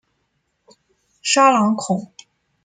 [1.21, 2.11] 沙朗孔。